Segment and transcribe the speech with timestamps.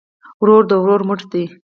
[0.41, 1.43] ورور د ورور مټ دی